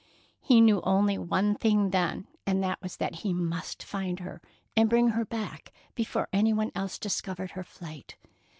[0.39, 4.41] He knew only one thing then, and that was that he must find her
[4.75, 8.15] and bring her back before any one else discovered her flight.